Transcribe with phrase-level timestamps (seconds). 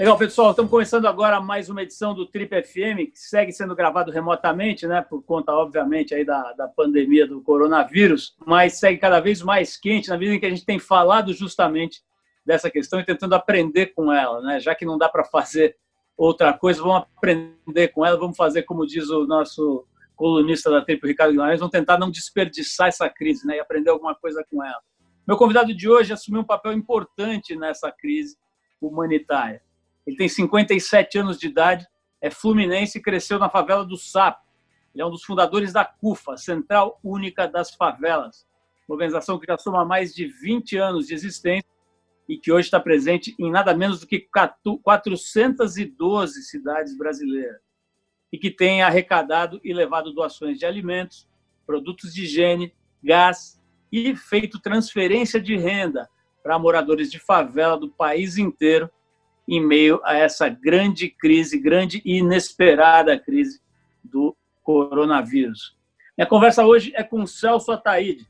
[0.00, 0.52] Legal, pessoal.
[0.52, 5.02] Estamos começando agora mais uma edição do Trip FM, que segue sendo gravado remotamente, né?
[5.02, 10.08] Por conta, obviamente, aí da, da pandemia do coronavírus, mas segue cada vez mais quente
[10.08, 12.00] na medida em que a gente tem falado justamente
[12.46, 14.58] dessa questão e tentando aprender com ela, né?
[14.58, 15.76] Já que não dá para fazer
[16.16, 21.06] outra coisa, vamos aprender com ela, vamos fazer como diz o nosso colunista da Trip,
[21.06, 23.56] Ricardo Guimarães, vamos tentar não desperdiçar essa crise, né?
[23.56, 24.80] E aprender alguma coisa com ela.
[25.28, 28.38] Meu convidado de hoje assumiu um papel importante nessa crise
[28.80, 29.60] humanitária
[30.10, 31.86] ele tem 57 anos de idade,
[32.20, 34.44] é fluminense e cresceu na favela do Sapo.
[34.92, 38.44] Ele é um dos fundadores da CUFA, Central Única das Favelas,
[38.88, 41.70] uma organização que já soma mais de 20 anos de existência
[42.28, 44.28] e que hoje está presente em nada menos do que
[44.82, 47.60] 412 cidades brasileiras
[48.32, 51.28] e que tem arrecadado e levado doações de alimentos,
[51.64, 56.10] produtos de higiene, gás e feito transferência de renda
[56.42, 58.90] para moradores de favela do país inteiro
[59.50, 63.60] em meio a essa grande crise, grande e inesperada crise
[64.04, 65.76] do coronavírus.
[66.16, 68.28] Minha conversa hoje é com Celso Ataíde.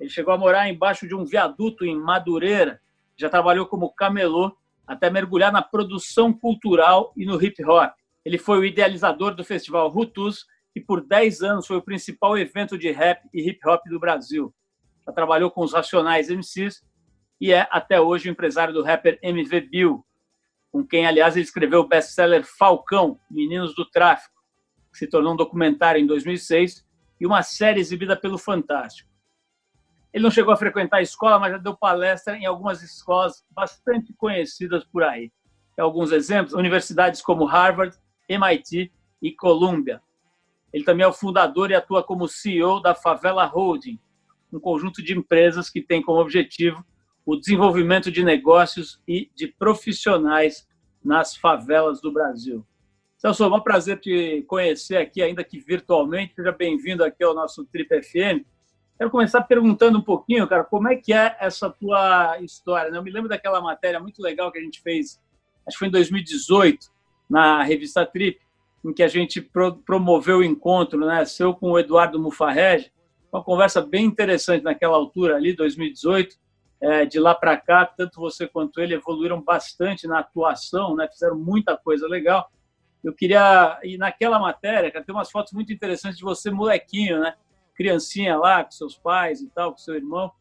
[0.00, 2.80] Ele chegou a morar embaixo de um viaduto em Madureira,
[3.16, 4.52] já trabalhou como camelô
[4.84, 7.92] até mergulhar na produção cultural e no hip hop.
[8.24, 12.76] Ele foi o idealizador do festival Rutus, que por 10 anos foi o principal evento
[12.76, 14.52] de rap e hip hop do Brasil.
[15.06, 16.82] Já trabalhou com os Racionais MCs
[17.40, 20.04] e é até hoje o empresário do rapper MV Bill,
[20.70, 24.34] com quem, aliás, ele escreveu o best-seller Falcão, Meninos do Tráfico,
[24.92, 26.86] que se tornou um documentário em 2006
[27.20, 29.08] e uma série exibida pelo Fantástico.
[30.12, 34.12] Ele não chegou a frequentar a escola, mas já deu palestra em algumas escolas bastante
[34.14, 35.30] conhecidas por aí.
[35.78, 37.96] alguns exemplos, universidades como Harvard,
[38.28, 38.92] MIT
[39.22, 40.02] e Columbia.
[40.72, 43.98] Ele também é o fundador e atua como CEO da Favela Holding,
[44.52, 46.84] um conjunto de empresas que tem como objetivo
[47.28, 50.66] o desenvolvimento de negócios e de profissionais
[51.04, 52.66] nas favelas do Brasil.
[53.18, 56.34] Celso, é um prazer te conhecer aqui, ainda que virtualmente.
[56.34, 58.46] Seja bem-vindo aqui ao nosso Trip FM.
[58.96, 62.90] Quero começar perguntando um pouquinho, cara, como é que é essa tua história?
[62.90, 62.96] Né?
[62.96, 65.20] Eu me lembro daquela matéria muito legal que a gente fez,
[65.66, 66.86] acho que foi em 2018,
[67.28, 68.40] na revista Trip,
[68.82, 69.46] em que a gente
[69.84, 72.90] promoveu o encontro, né, seu com o Eduardo Mufarrege,
[73.30, 76.47] uma conversa bem interessante naquela altura ali, 2018, é,
[77.08, 81.08] de lá para cá, tanto você quanto ele evoluíram bastante na atuação, né?
[81.08, 82.48] fizeram muita coisa legal.
[83.02, 87.34] Eu queria, e naquela matéria, tem umas fotos muito interessantes de você, molequinho, né?
[87.74, 90.32] Criancinha lá, com seus pais e tal, com seu irmão.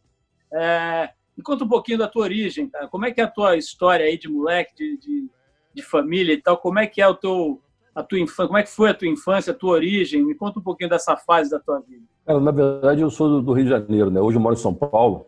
[0.52, 2.88] É, me conta um pouquinho da tua origem, cara.
[2.88, 5.30] Como é que é a tua história aí de moleque, de, de,
[5.76, 6.58] de família e tal?
[6.58, 7.62] Como é que é o teu,
[7.94, 8.48] a tua infância?
[8.48, 10.26] Como é que foi a tua infância, a tua origem?
[10.26, 12.04] Me conta um pouquinho dessa fase da tua vida.
[12.26, 14.20] Cara, na verdade, eu sou do Rio de Janeiro, né?
[14.20, 15.28] Hoje eu moro em São Paulo.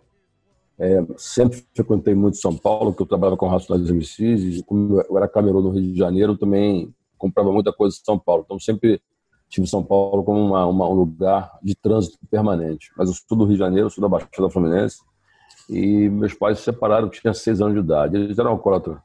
[0.80, 5.18] É, sempre frequentei muito São Paulo, porque eu trabalhava com Racionais MCs, e como eu
[5.18, 8.44] era camelô no Rio de Janeiro, também comprava muita coisa em São Paulo.
[8.46, 9.02] Então sempre
[9.50, 12.92] tive São Paulo como uma, uma, um lugar de trânsito permanente.
[12.98, 15.00] Mas eu sou do Rio de Janeiro, sou da Baixada Fluminense,
[15.70, 18.16] e meus pais se separaram, eu tinha seis anos de idade.
[18.16, 19.00] Eles eram alcoólatras,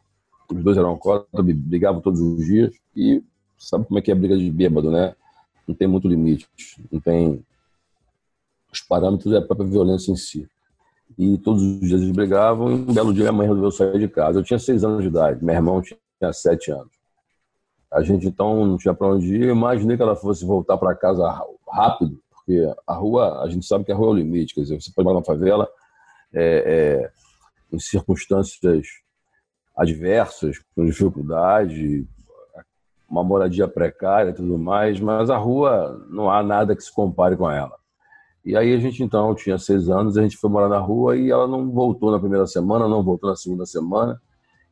[0.49, 3.21] os dois eram alcoólatras, brigavam todos os dias, e
[3.59, 5.17] sabe como é que é a briga de bêbado, né?
[5.67, 6.47] Não tem muito limite,
[6.93, 7.45] não tem...
[8.73, 10.49] Os parâmetros é a própria violência em si
[11.19, 12.71] e todos os dias eles brigavam.
[12.71, 14.39] E um belo dia minha mãe resolveu sair de casa.
[14.39, 16.93] Eu tinha seis anos de idade, meu irmão tinha sete anos.
[17.93, 19.45] A gente então não tinha para onde ir.
[19.45, 21.25] Eu imaginei que ela fosse voltar para casa
[21.69, 24.55] rápido, porque a rua, a gente sabe que a rua é o limite.
[24.55, 25.69] Quer dizer, você pode morar na favela
[26.33, 27.11] é, é,
[27.73, 28.59] em circunstâncias
[29.77, 32.07] adversas, com dificuldade,
[33.09, 37.37] uma moradia precária e tudo mais, mas a rua não há nada que se compare
[37.37, 37.77] com ela.
[38.45, 41.31] E aí a gente então tinha seis anos, a gente foi morar na rua e
[41.31, 44.21] ela não voltou na primeira semana, não voltou na segunda semana.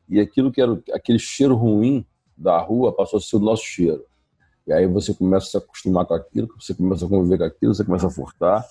[0.07, 2.05] E aquilo que era aquele cheiro ruim
[2.37, 4.03] da rua passou a ser o nosso cheiro.
[4.67, 7.73] E aí você começa a se acostumar com aquilo, você começa a conviver com aquilo,
[7.73, 8.63] você começa a furtar,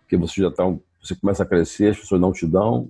[0.00, 0.64] porque você já tá,
[1.02, 2.88] você começa a crescer, as pessoas não te dão.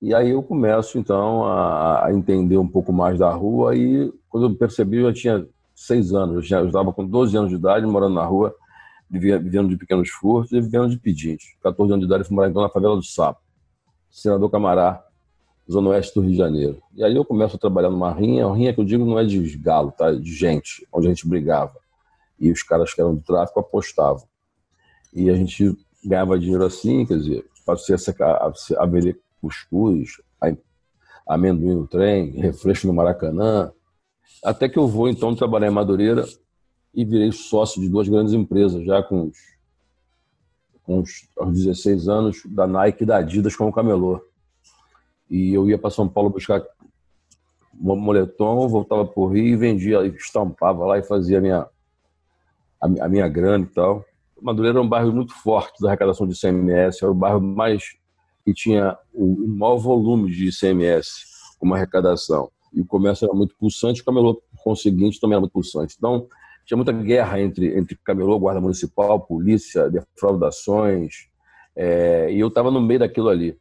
[0.00, 4.46] E aí eu começo então a, a entender um pouco mais da rua e quando
[4.46, 8.14] eu percebi eu já tinha seis anos, eu estava com 12 anos de idade morando
[8.14, 8.54] na rua
[9.18, 11.54] vivendo de pequenos furtos e vivendo de pedintes.
[11.62, 13.40] 14 anos de idade, fui morar então na favela do Sapo,
[14.10, 15.04] senador Camará,
[15.70, 16.82] zona oeste do Rio de Janeiro.
[16.94, 19.24] E aí eu começo a trabalhar numa rinha, uma rinha que eu digo não é
[19.24, 20.12] de galo, tá?
[20.12, 21.74] De gente, onde a gente brigava.
[22.38, 24.26] E os caras que eram do tráfico apostavam.
[25.12, 30.18] E a gente ganhava dinheiro assim, quer dizer, passei a, a, a vender cuscuz,
[31.26, 33.72] amendoim no trem, refresco no Maracanã,
[34.42, 36.24] até que eu vou então trabalhar em Madureira
[36.94, 39.38] e virei sócio de duas grandes empresas, já com os,
[40.84, 44.20] com os aos 16 anos, da Nike e da Adidas como camelô.
[45.28, 46.62] E eu ia para São Paulo buscar
[47.80, 51.66] um moletom, voltava para o Rio e vendia, estampava lá e fazia a minha,
[52.80, 54.04] a, minha grana e tal.
[54.40, 57.96] Madureira era um bairro muito forte da arrecadação de ICMS, era o bairro mais
[58.44, 61.24] que tinha o maior volume de ICMS
[61.58, 62.50] como arrecadação.
[62.72, 65.94] E o comércio era muito pulsante, o camelô, por conseguinte, também era muito pulsante.
[65.96, 66.28] Então,
[66.64, 71.28] tinha muita guerra entre, entre camelô, guarda municipal, polícia, defraudações,
[71.76, 73.58] é, e eu estava no meio daquilo ali.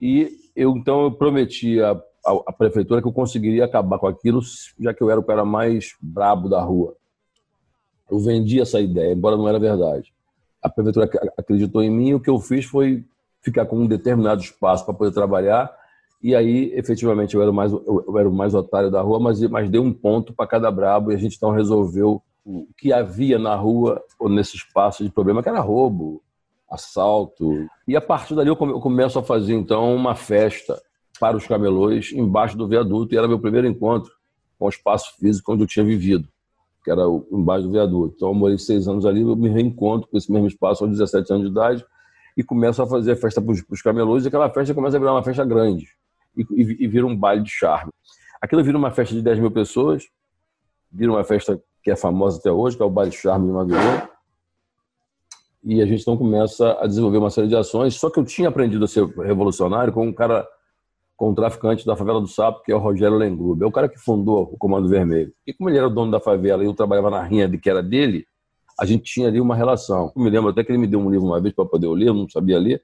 [0.00, 2.00] E eu então eu prometi à,
[2.46, 4.40] à, prefeitura que eu conseguiria acabar com aquilo,
[4.78, 6.96] já que eu era o cara mais brabo da rua.
[8.10, 10.12] Eu vendi essa ideia, embora não era verdade.
[10.62, 11.08] A prefeitura
[11.38, 13.04] acreditou em mim e o que eu fiz foi
[13.42, 15.74] ficar com um determinado espaço para poder trabalhar.
[16.22, 19.40] E aí, efetivamente, eu era o mais, eu era o mais otário da rua, mas,
[19.42, 23.38] mas deu um ponto para cada brabo e a gente então resolveu o que havia
[23.38, 26.22] na rua ou nesse espaço de problema, que era roubo,
[26.70, 27.66] assalto.
[27.86, 30.80] E a partir dali eu começo a fazer então uma festa
[31.18, 34.12] para os camelôs embaixo do viaduto e era meu primeiro encontro
[34.58, 36.28] com o espaço físico onde eu tinha vivido,
[36.84, 38.14] que era embaixo do viaduto.
[38.16, 41.32] Então eu morei seis anos ali, eu me reencontro com esse mesmo espaço aos 17
[41.32, 41.84] anos de idade
[42.36, 45.12] e começo a fazer a festa para os camelôs e aquela festa começa a virar
[45.12, 45.88] uma festa grande
[46.36, 47.90] e, e, e vira um baile de charme.
[48.40, 50.04] Aquilo vira uma festa de 10 mil pessoas,
[50.90, 54.10] vira uma festa que é famosa até hoje, que é o baile charme de Madureira,
[55.62, 57.94] e a gente então começa a desenvolver uma série de ações.
[57.94, 60.46] Só que eu tinha aprendido a ser revolucionário com um cara,
[61.16, 63.62] com um traficante da favela do Sapo, que é o Rogério Lengrube.
[63.62, 65.32] É o cara que fundou o Comando Vermelho.
[65.46, 67.68] E como ele era o dono da favela e eu trabalhava na rinha de que
[67.68, 68.26] era dele,
[68.78, 70.10] a gente tinha ali uma relação.
[70.16, 72.08] Eu me lembro até que ele me deu um livro uma vez para poder ler,
[72.08, 72.82] eu não sabia ler,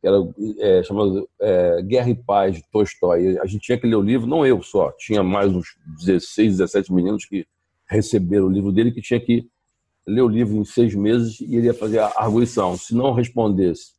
[0.00, 0.16] que era
[0.58, 3.38] é, chamado é, Guerra e Paz, de Tolstói.
[3.38, 6.92] A gente tinha que ler o livro, não eu só, tinha mais uns 16, 17
[6.92, 7.46] meninos que
[7.88, 9.48] receberam o livro dele, que tinha que
[10.06, 12.76] ler o livro em seis meses e ele ia fazer a arguição.
[12.76, 13.92] Se não respondesse,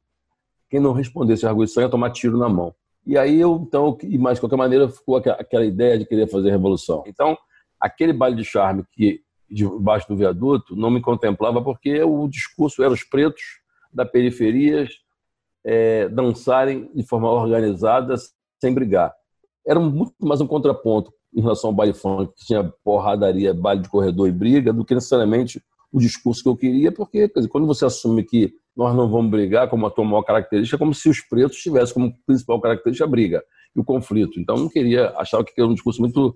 [0.69, 2.73] quem não respondesse a arguição ia tomar tiro na mão.
[3.05, 7.03] E aí eu, então, mas de qualquer maneira ficou aquela ideia de querer fazer revolução.
[7.07, 7.37] Então,
[7.79, 12.93] aquele baile de charme que debaixo do viaduto não me contemplava porque o discurso era
[12.93, 13.41] os pretos
[13.91, 14.87] da periferia
[15.63, 18.15] é, dançarem de forma organizada
[18.59, 19.13] sem brigar.
[19.65, 23.89] Era muito mais um contraponto em relação ao baile funk, que tinha porradaria, baile de
[23.89, 25.61] corredor e briga, do que necessariamente
[25.91, 29.69] o discurso que eu queria, porque dizer, quando você assume que nós não vamos brigar
[29.69, 33.09] como a tua maior característica, é como se os pretos tivessem como principal característica a
[33.09, 33.43] briga
[33.75, 34.39] e o conflito.
[34.39, 36.35] Então, não queria, achava que era um discurso muito,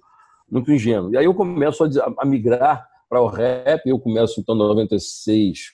[0.49, 1.13] muito ingênuo.
[1.13, 5.71] E aí eu começo a, a migrar para o rap, eu começo então em 96.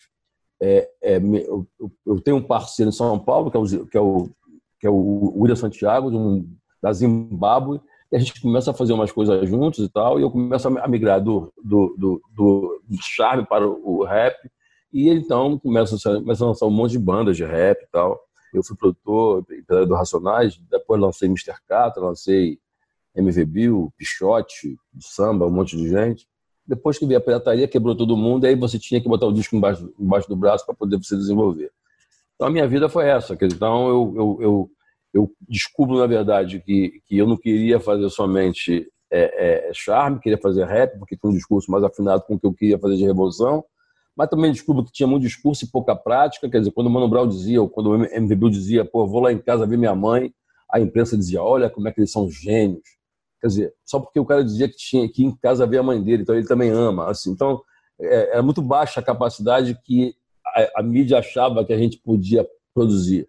[0.61, 1.65] É, é, eu,
[2.05, 4.29] eu, tenho um parceiro em São Paulo, que é o, que é o,
[4.79, 6.45] que é o William Santiago, um,
[6.81, 7.79] da Zimbábue,
[8.11, 10.87] e a gente começa a fazer umas coisas juntos e tal, e eu começo a
[10.87, 14.35] migrar do, do, do, do charme para o rap,
[14.91, 18.19] e então começa a, começa a lançar um monte de bandas de rap e tal.
[18.51, 19.45] Eu fui produtor
[19.87, 21.53] do Racionais, depois lancei Mr.
[21.67, 22.57] Catra, lancei
[23.15, 26.27] MV Bill, Pichote, samba, um monte de gente.
[26.65, 29.55] Depois que veio a pirataria, quebrou todo mundo, aí você tinha que botar o disco
[29.55, 31.71] embaixo, embaixo do braço para poder se desenvolver.
[32.35, 33.37] Então a minha vida foi essa.
[33.39, 34.71] Então eu, eu, eu
[35.13, 40.37] eu descubro, na verdade, que, que eu não queria fazer somente é, é, charme, queria
[40.37, 43.05] fazer rap, porque tinha um discurso mais afinado com o que eu queria fazer de
[43.05, 43.63] revolução,
[44.15, 47.07] mas também descubro que tinha muito discurso e pouca prática, quer dizer, quando o Mano
[47.07, 50.33] Brown dizia, ou quando o MVB dizia, pô, vou lá em casa ver minha mãe,
[50.71, 52.83] a imprensa dizia, olha como é que eles são gênios.
[53.41, 56.03] Quer dizer, só porque o cara dizia que tinha que em casa ver a mãe
[56.03, 57.09] dele, então ele também ama.
[57.09, 57.61] Assim, então,
[57.99, 60.13] é, muito baixa a capacidade que
[60.45, 63.27] a, a mídia achava que a gente podia produzir.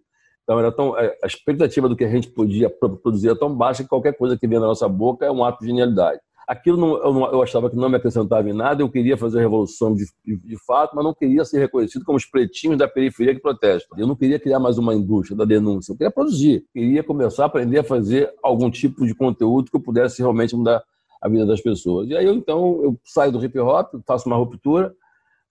[0.51, 3.83] Então, era tão, é, a expectativa do que a gente podia produzir era tão baixa
[3.83, 6.19] que qualquer coisa que vinha na nossa boca é um ato de genialidade.
[6.45, 9.37] Aquilo não, eu, não, eu, achava que não me acrescentava em nada, eu queria fazer
[9.37, 12.85] a revolução de, de, de, fato, mas não queria ser reconhecido como os pretinhos da
[12.85, 13.97] periferia que protestam.
[13.97, 16.65] Eu não queria criar mais uma indústria da denúncia, eu queria produzir.
[16.73, 20.83] Queria começar a aprender a fazer algum tipo de conteúdo que eu pudesse realmente mudar
[21.21, 22.09] a vida das pessoas.
[22.09, 24.93] E aí, eu, então, eu saio do hip hop, faço uma ruptura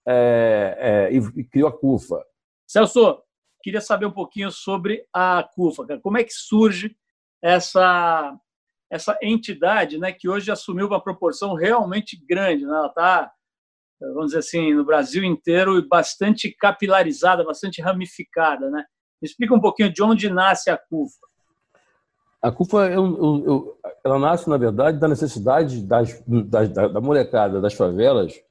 [0.06, 2.22] é, é, e, e crio a CUFA.
[2.66, 3.16] Celso,
[3.62, 5.98] Queria saber um pouquinho sobre a CUFA.
[6.02, 6.96] Como é que surge
[7.42, 8.36] essa
[8.90, 12.72] essa entidade, né, que hoje assumiu uma proporção realmente grande, né?
[12.72, 13.30] Ela está,
[14.00, 18.84] vamos dizer assim, no Brasil inteiro e bastante capilarizada, bastante ramificada, né?
[19.22, 21.20] Explica um pouquinho de onde nasce a CUFA.
[22.42, 27.74] A CUFA, eu, ela nasce, na verdade, da necessidade das, das, da, da molecada das
[27.74, 28.42] favelas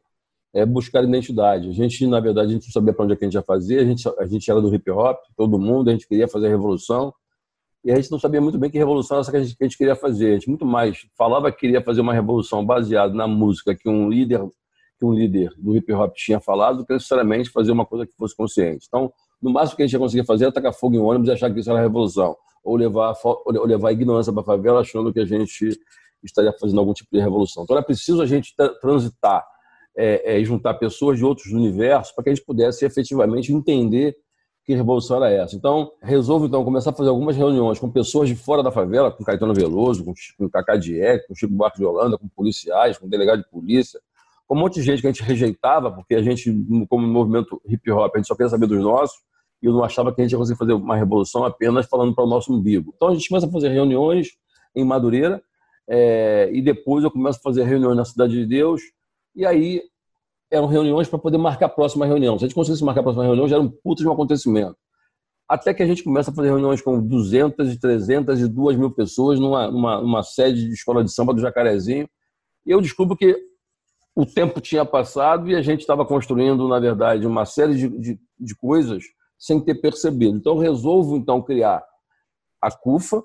[0.53, 1.69] é, buscar identidade.
[1.69, 3.43] A gente, na verdade, a gente não sabia para onde é que a gente ia
[3.43, 6.47] fazer, a gente, a gente era do hip hop, todo mundo, a gente queria fazer
[6.47, 7.13] a revolução,
[7.83, 9.63] e a gente não sabia muito bem que revolução era essa que a gente, que
[9.63, 10.31] a gente queria fazer.
[10.31, 14.09] A gente muito mais falava que queria fazer uma revolução baseada na música que um
[14.09, 14.41] líder
[14.99, 18.13] que um líder do hip hop tinha falado do que necessariamente fazer uma coisa que
[18.17, 18.85] fosse consciente.
[18.85, 19.09] Então,
[19.41, 21.49] no máximo que a gente ia conseguir fazer era tacar fogo em ônibus e achar
[21.53, 25.21] que isso era revolução, ou levar, ou levar a ignorância para a favela achando que
[25.21, 25.79] a gente
[26.21, 27.63] estaria fazendo algum tipo de revolução.
[27.63, 29.45] Então, era preciso a gente transitar
[29.97, 34.15] é, é, juntar pessoas de outros universos para que a gente pudesse efetivamente entender
[34.69, 35.55] que revolução era essa.
[35.55, 39.23] Então, resolvo então começar a fazer algumas reuniões com pessoas de fora da favela, com
[39.23, 43.39] Caetano Veloso, com, com Cacá Dieck, com Chico Buarque de Holanda, com policiais, com delegado
[43.39, 43.99] de polícia,
[44.47, 46.55] com um monte de gente que a gente rejeitava, porque a gente,
[46.87, 49.17] como movimento hip hop, a gente só queria saber dos nossos,
[49.61, 52.23] e eu não achava que a gente ia conseguir fazer uma revolução apenas falando para
[52.23, 52.93] o nosso umbigo.
[52.95, 54.29] Então a gente começa a fazer reuniões
[54.75, 55.41] em Madureira,
[55.87, 58.81] é, e depois eu começo a fazer reuniões na Cidade de Deus,
[59.39, 59.81] e aí
[60.51, 62.37] eram reuniões para poder marcar a próxima reunião.
[62.37, 64.75] Se a gente conseguisse marcar a próxima reunião, já era um puto de um acontecimento.
[65.47, 69.39] Até que a gente começa a fazer reuniões com 200, 300 e 2 mil pessoas
[69.39, 72.05] numa, numa, numa sede de escola de samba do Jacarezinho,
[72.65, 73.33] e eu descubro que
[74.13, 78.19] o tempo tinha passado e a gente estava construindo, na verdade, uma série de, de,
[78.37, 79.05] de coisas
[79.37, 80.35] sem ter percebido.
[80.35, 81.81] Então, resolvo então criar
[82.61, 83.23] a CUFA.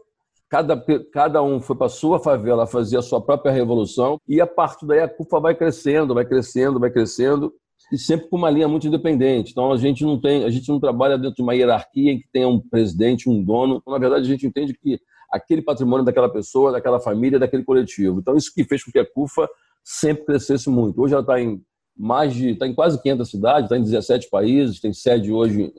[0.51, 4.87] Cada, cada um foi para sua favela fazer a sua própria revolução e a partir
[4.87, 7.53] daí a CUFA vai crescendo, vai crescendo, vai crescendo
[7.93, 9.51] e sempre com uma linha muito independente.
[9.51, 12.29] Então a gente não tem, a gente não trabalha dentro de uma hierarquia em que
[12.33, 13.83] tenha um presidente, um dono.
[13.87, 18.21] Na verdade a gente entende que aquele patrimônio daquela pessoa, daquela família, daquele coletivo.
[18.21, 19.49] Então isso que fez com que a CUFA
[19.83, 21.01] sempre crescesse muito.
[21.01, 21.61] Hoje ela está em
[21.97, 25.73] mais de, está em quase 500 cidades, está em 17 países, tem sede hoje,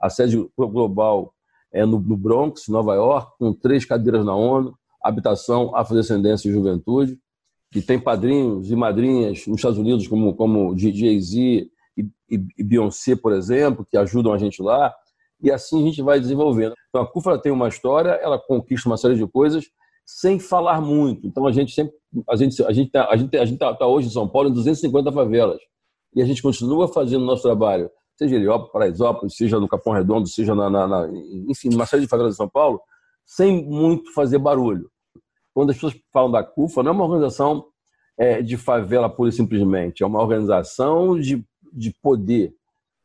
[0.00, 1.34] a sede global
[1.72, 7.18] é no, no Bronx, Nova York, com três cadeiras na ONU, habitação, afrodescendência e juventude,
[7.70, 11.70] que tem padrinhos e madrinhas nos Estados Unidos, como, como Jay-Z e,
[12.30, 14.94] e, e Beyoncé, por exemplo, que ajudam a gente lá,
[15.42, 16.74] e assim a gente vai desenvolvendo.
[16.88, 19.64] Então a CUFRA tem uma história, ela conquista uma série de coisas,
[20.04, 21.26] sem falar muito.
[21.26, 21.94] Então a gente sempre
[22.28, 24.50] a gente a gente tá, a gente a gente tá, tá hoje em São Paulo
[24.50, 25.60] em 250 favelas
[26.14, 30.54] e a gente continua fazendo nosso trabalho, seja Heliópolis, Paraisópolis, seja no Capão Redondo, seja
[30.54, 31.08] na, na, na
[31.48, 32.80] enfim, uma série de favelas de São Paulo,
[33.24, 34.90] sem muito fazer barulho.
[35.54, 37.66] Quando as pessoas falam da CUFA, não é uma organização
[38.18, 42.54] é, de favela pura e simplesmente, é uma organização de, de poder.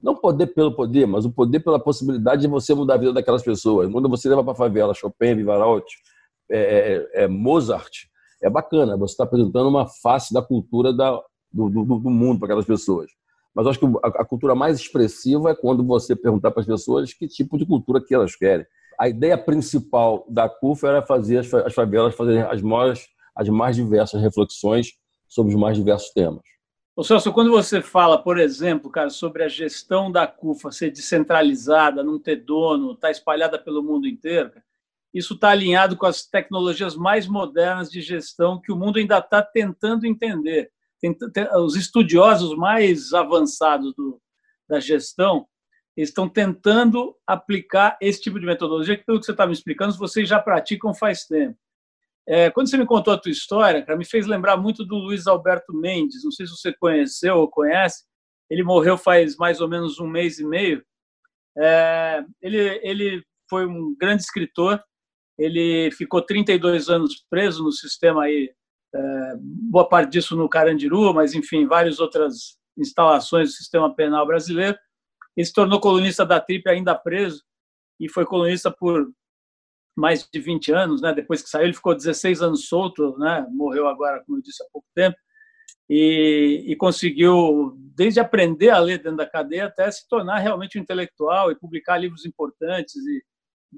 [0.02, 3.44] Não poder pelo poder, mas o poder pela possibilidade de você mudar a vida daquelas
[3.44, 3.92] pessoas.
[3.92, 5.96] Quando você leva para a favela Chopin, Vivarotti,
[6.50, 7.92] é, é, é, Mozart,
[8.42, 11.20] é bacana, você está apresentando uma face da cultura da,
[11.52, 13.10] do, do, do mundo para aquelas pessoas.
[13.58, 17.28] Mas acho que a, cultura mais expressiva é quando você perguntar para as pessoas que
[17.28, 18.68] tipo de cultura que elas querem.
[19.00, 23.76] A ideia principal da CUF era fazer as, as favelas fazerem as mais, as mais
[23.76, 24.92] diversas reflexões
[25.28, 26.44] sobre os mais diversos temas.
[26.96, 32.04] Ô Celso, quando você fala, por exemplo, cara, sobre a gestão da CUFA ser descentralizada,
[32.04, 34.52] não ter dono, estar tá espalhada pelo mundo inteiro,
[35.12, 39.42] isso está alinhado com as tecnologias mais modernas de gestão que o mundo ainda está
[39.42, 40.70] tentando entender.
[41.00, 44.22] Tem, tem, os estudiosos mais avançados do,
[44.68, 45.48] da gestão
[45.96, 50.27] estão tentando aplicar esse tipo de metodologia que, pelo que você está me explicando, vocês
[50.30, 51.58] já praticam faz tempo.
[52.27, 55.27] É, quando você me contou a tua história, cara, me fez lembrar muito do Luiz
[55.27, 56.24] Alberto Mendes.
[56.24, 58.04] Não sei se você conheceu ou conhece.
[58.50, 60.84] Ele morreu faz mais ou menos um mês e meio.
[61.58, 64.84] É, ele, ele foi um grande escritor
[65.38, 68.51] ele ficou 32 anos preso no sistema aí,
[69.39, 74.77] boa parte disso no Carandiru, mas enfim, várias outras instalações do sistema penal brasileiro.
[75.36, 77.44] Ele se tornou colunista da TRIP ainda preso
[78.00, 79.12] e foi colunista por
[79.96, 81.13] mais de 20 anos, né?
[81.13, 83.46] Depois que saiu, ele ficou 16 anos solto, né?
[83.50, 85.18] Morreu agora, como eu disse há pouco tempo.
[85.89, 90.82] E, e, conseguiu, desde aprender a ler dentro da cadeia até se tornar realmente um
[90.82, 93.24] intelectual e publicar livros importantes e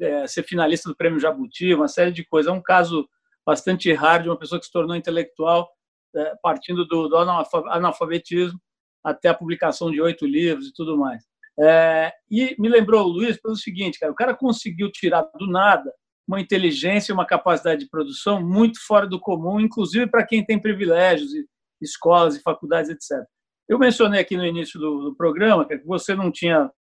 [0.01, 2.51] é, ser finalista do Prêmio Jabuti, uma série de coisas.
[2.51, 3.07] É um caso
[3.45, 5.69] bastante raro de uma pessoa que se tornou intelectual
[6.15, 8.59] é, partindo do, do, analfabetismo
[9.03, 11.23] até a publicação de oito livros e tudo mais.
[11.59, 15.91] É, e me lembrou o Luiz pelo seguinte, cara, o cara conseguiu tirar do nada
[16.27, 20.61] uma inteligência e uma capacidade de produção muito fora do comum, inclusive para quem tem
[20.61, 21.45] privilégios, e
[21.81, 23.25] escolas e faculdades, etc.
[23.67, 26.71] Eu mencionei aqui no início do, do programa que você não tinha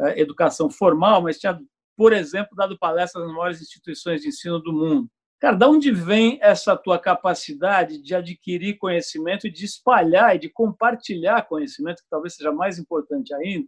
[0.00, 1.58] é, educação formal, mas tinha
[2.00, 5.06] por exemplo, dado palestras nas maiores instituições de ensino do mundo.
[5.40, 10.50] Cara, de onde vem essa tua capacidade de adquirir conhecimento e de espalhar e de
[10.50, 13.66] compartilhar conhecimento, que talvez seja mais importante ainda?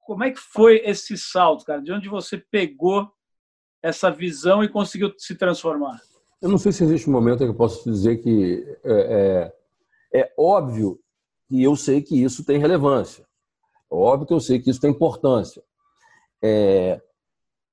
[0.00, 1.80] Como é que foi esse salto, cara?
[1.80, 3.10] De onde você pegou
[3.82, 5.98] essa visão e conseguiu se transformar?
[6.42, 9.52] Eu não sei se existe um momento em que eu posso dizer que é,
[10.12, 11.00] é, é óbvio
[11.50, 13.26] E eu sei que isso tem relevância.
[13.90, 15.62] Óbvio que eu sei que isso tem importância.
[16.42, 17.00] É,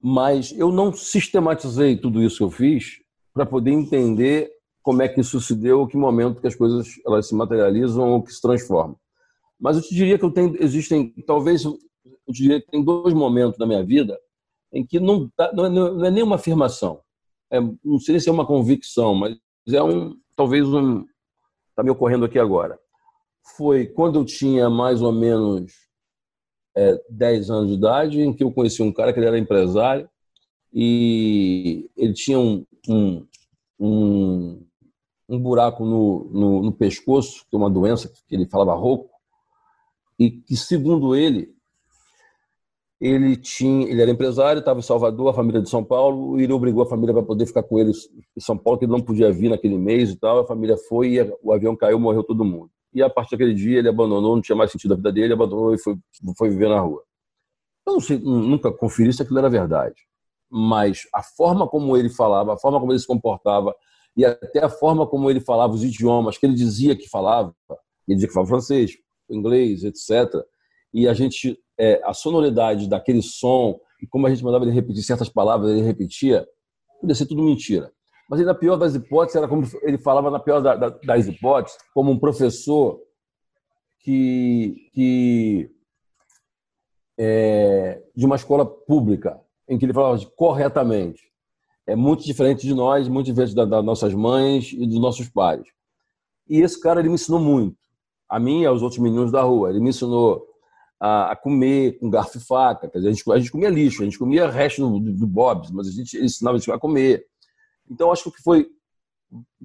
[0.02, 3.02] mas eu não sistematizei tudo isso que eu fiz
[3.34, 7.28] para poder entender como é que isso se deu, que momento que as coisas elas
[7.28, 8.98] se materializam ou que se transformam.
[9.60, 11.78] Mas eu te diria que eu tenho, existem, talvez, eu
[12.34, 14.20] te diria que tem dois momentos na minha vida
[14.74, 17.02] em que não, tá, não, é, não é nenhuma afirmação,
[17.52, 19.38] é, não sei se é uma convicção, mas
[19.70, 21.06] é um, talvez um,
[21.70, 22.80] está me ocorrendo aqui agora.
[23.58, 25.72] Foi quando eu tinha mais ou menos
[26.76, 30.10] é, 10 anos de idade, em que eu conheci um cara que ele era empresário
[30.74, 33.28] e ele tinha um, um,
[33.80, 34.66] um,
[35.28, 39.10] um buraco no, no, no, pescoço, que é uma doença que ele falava rouco,
[40.18, 41.54] e que, segundo ele,
[43.02, 46.54] ele tinha, ele era empresário, estava em Salvador, a família de São Paulo, e ele
[46.54, 49.32] obrigou a família para poder ficar com ele em São Paulo, que ele não podia
[49.32, 50.40] vir naquele mês e tal.
[50.40, 52.70] A família foi e o avião caiu, morreu todo mundo.
[52.94, 55.74] E a partir daquele dia ele abandonou, não tinha mais sentido a vida dele, abandonou
[55.74, 55.98] e foi,
[56.38, 57.02] foi viver na rua.
[57.88, 59.96] Eu não sei, nunca conferi se aquilo era verdade,
[60.52, 63.74] mas a forma como ele falava, a forma como ele se comportava
[64.18, 67.56] e até a forma como ele falava os idiomas que ele dizia que falava,
[68.06, 68.98] ele dizia que falava francês,
[69.30, 70.44] inglês, etc.
[70.94, 75.04] E a gente é, a sonoridade daquele som e como a gente mandava ele repetir
[75.04, 76.46] certas palavras, ele repetia,
[77.00, 77.92] podia ser tudo mentira.
[78.30, 82.20] Mas na pior das hipóteses, era como ele falava na pior das hipóteses, como um
[82.20, 83.00] professor
[84.00, 85.70] que, que
[87.18, 91.32] é, de uma escola pública, em que ele falava corretamente.
[91.88, 95.64] É muito diferente de nós, muito diferente das nossas mães e dos nossos pais.
[96.48, 97.78] E esse cara ele me ensinou muito,
[98.30, 99.70] a mim e aos outros meninos da rua.
[99.70, 100.46] Ele me ensinou
[101.00, 102.88] a, a, comer com garfo e faca.
[102.88, 105.28] Quer dizer, a, gente, a gente comia lixo, a gente comia resto do, do, do
[105.28, 107.26] Bob's, mas a gente ensinava a gente a comer.
[107.90, 108.70] Então, acho que o que foi,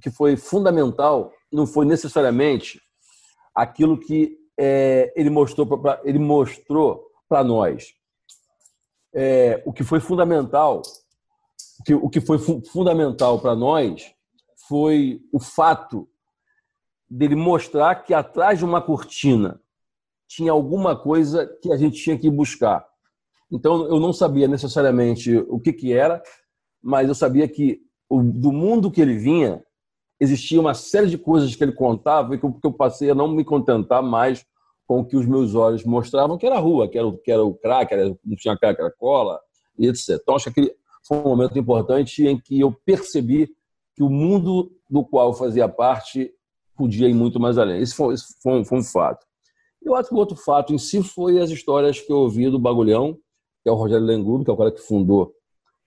[0.00, 2.80] que foi fundamental não foi necessariamente
[3.54, 5.30] aquilo que é, ele
[6.04, 7.95] ele mostrou para nós.
[9.18, 10.82] É, o que foi fundamental,
[11.86, 14.12] que, o que foi fu fundamental para nós
[14.68, 16.06] foi o fato
[17.08, 19.58] dele mostrar que atrás de uma cortina
[20.28, 22.86] tinha alguma coisa que a gente tinha que buscar.
[23.50, 26.22] Então, eu não sabia necessariamente o que, que era,
[26.82, 29.64] mas eu sabia que o, do mundo que ele vinha,
[30.20, 33.14] existia uma série de coisas que ele contava e que eu, que eu passei a
[33.14, 34.44] não me contentar mais
[34.86, 37.44] com o que os meus olhos mostravam, que era a rua, que era, que era
[37.44, 39.40] o crack, era, não tinha crack, era cola,
[39.78, 40.18] e etc.
[40.22, 40.74] Então, acho que aquele
[41.06, 43.48] foi um momento importante em que eu percebi
[43.94, 46.32] que o mundo do qual eu fazia parte
[46.76, 47.80] podia ir muito mais além.
[47.80, 49.24] Esse foi, esse foi, um, foi um fato.
[49.82, 52.58] Eu acho que o outro fato em si foi as histórias que eu ouvi do
[52.58, 53.14] Bagulhão,
[53.62, 55.32] que é o Rogério Lengudo, que é o cara que fundou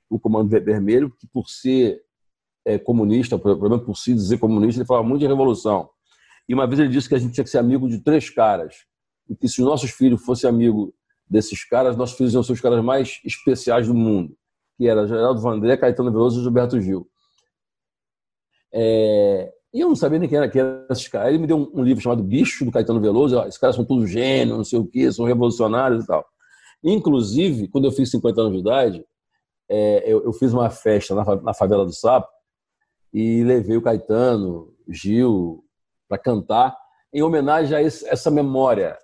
[0.10, 2.02] o Comando Vermelho, que por ser
[2.66, 5.90] é, comunista, pelo menos por si dizer comunista, ele falava muito de revolução.
[6.48, 8.86] E uma vez ele disse que a gente tinha que ser amigo de três caras,
[9.30, 10.92] e que se os nossos filhos fossem amigos
[11.30, 14.36] desses caras, nossos filhos iam ser os caras mais especiais do mundo,
[14.78, 17.08] que era Geraldo Vandré, Caetano Veloso e Gilberto Gil.
[18.74, 21.30] É, e eu não sabia nem quem era, quem era esses caras.
[21.30, 23.40] Ele me deu um, um, livro chamado Bicho, do Caetano Veloso.
[23.44, 26.26] Esses caras são todos gênios, não sei o quê, são revolucionários e tal.
[26.84, 29.06] Inclusive, quando eu fiz 50 anos de idade,
[29.70, 32.28] é, eu, eu, fiz uma festa na, na, Favela do Sapo
[33.14, 35.64] e levei o Caetano, Gil,
[36.08, 36.76] para cantar
[37.14, 38.98] em homenagem a esse, essa memória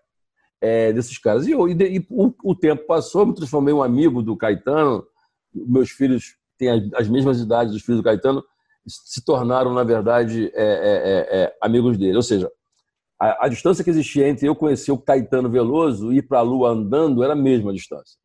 [0.65, 1.45] é, desses caras.
[1.45, 5.05] E, eu, e, e o, o, tempo passou, me transformei em um amigo do Caetano.
[5.53, 8.43] Meus filhos têm as, as mesmas idades dos filhos do Caetano
[8.87, 12.15] se tornaram, na verdade, é, é, é, é, amigos dele.
[12.15, 12.51] Ou seja,
[13.19, 16.43] a, a, distância que existia entre eu conhecer o Caetano Veloso e ir para a
[16.43, 18.17] Lua andando era a mesma distância.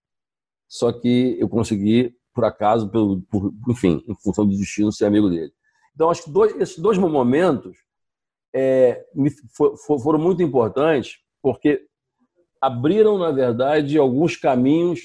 [0.67, 5.29] Só que eu consegui, por acaso, pelo, por, enfim, em função do destino, ser amigo
[5.29, 5.53] dele.
[5.95, 7.77] Então, acho que dois, esses dois momentos
[8.55, 11.87] é, me, for, foram muito importantes, porque
[12.61, 15.01] abriram, na verdade, alguns caminhos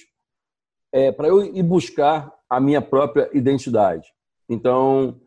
[0.93, 4.07] é, para eu ir buscar a minha própria identidade.
[4.49, 5.19] Então,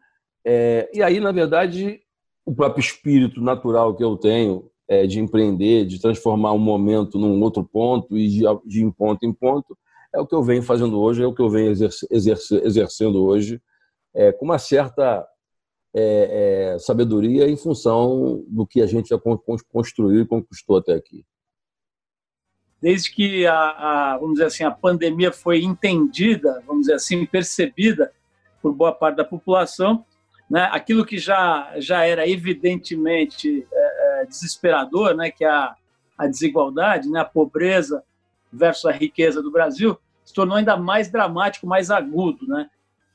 [0.45, 2.01] é, e aí, na verdade,
[2.45, 7.41] o próprio espírito natural que eu tenho é, de empreender, de transformar um momento num
[7.43, 9.77] outro ponto e de, de em ponto em ponto,
[10.15, 13.23] é o que eu venho fazendo hoje, é o que eu venho exerce, exerce, exercendo
[13.23, 13.61] hoje,
[14.15, 15.27] é, com uma certa
[15.95, 19.19] é, é, sabedoria em função do que a gente já
[19.71, 21.25] construiu e conquistou até aqui.
[22.81, 28.13] Desde que a, a, vamos dizer assim, a pandemia foi entendida, vamos dizer assim, percebida
[28.63, 30.05] por boa parte da população,
[30.49, 35.75] né, aquilo que já, já era evidentemente é, é, desesperador, né, que é a,
[36.17, 38.03] a desigualdade, né, a pobreza
[38.53, 42.47] versus a riqueza do Brasil, se tornou ainda mais dramático, mais agudo.
[42.47, 42.69] Né?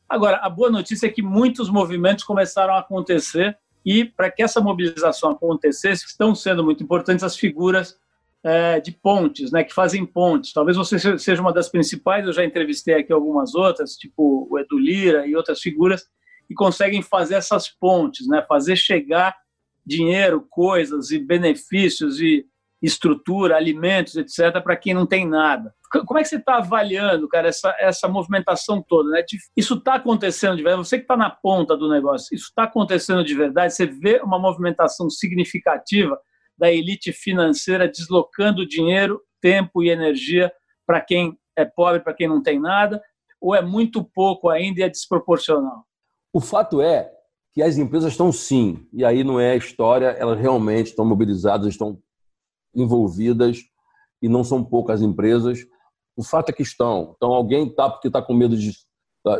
[0.08, 4.62] Agora, a boa notícia é que muitos movimentos começaram a acontecer E para que essa
[4.62, 8.00] mobilização acontecesse, estão sendo muito importantes as figuras
[8.44, 10.52] é, de pontes, né, que fazem pontes.
[10.52, 14.78] Talvez você seja uma das principais, eu já entrevistei aqui algumas outras, tipo o Edu
[14.78, 16.04] Lira e outras figuras,
[16.48, 19.36] que conseguem fazer essas pontes, né, fazer chegar
[19.86, 22.46] dinheiro, coisas e benefícios e
[22.82, 25.74] estrutura, alimentos, etc., para quem não tem nada.
[26.06, 29.10] Como é que você está avaliando, cara, essa, essa movimentação toda?
[29.12, 29.24] Né?
[29.56, 30.88] Isso está acontecendo de verdade?
[30.88, 33.74] Você que está na ponta do negócio, isso está acontecendo de verdade?
[33.74, 36.20] Você vê uma movimentação significativa
[36.58, 40.52] da elite financeira deslocando dinheiro, tempo e energia
[40.86, 43.02] para quem é pobre, para quem não tem nada?
[43.40, 45.86] Ou é muito pouco ainda e é desproporcional?
[46.32, 47.12] O fato é
[47.54, 52.02] que as empresas estão sim, e aí não é história, elas realmente estão mobilizadas, estão
[52.74, 53.60] envolvidas,
[54.24, 55.60] e não são poucas empresas.
[56.16, 57.14] O fato é que estão.
[57.16, 58.72] Então, alguém está porque está com medo de,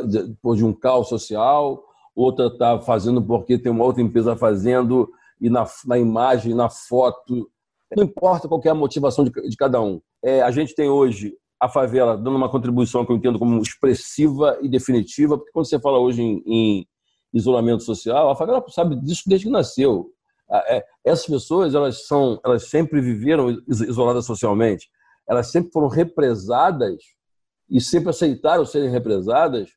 [0.06, 1.82] de, de um caos social,
[2.14, 5.10] outra está fazendo porque tem uma outra empresa fazendo,
[5.44, 7.50] e na, na imagem, na foto.
[7.96, 10.00] Não importa qual é a motivação de, de cada um.
[10.22, 14.58] É, a gente tem hoje a favela dando uma contribuição que eu entendo como expressiva
[14.60, 16.86] e definitiva, porque quando você fala hoje em, em
[17.32, 20.10] isolamento social, a favela sabe disso desde que nasceu.
[20.50, 24.88] É, essas pessoas, elas são, elas sempre viveram isoladas socialmente
[25.28, 27.02] elas sempre foram represadas
[27.68, 29.70] e sempre aceitaram serem represadas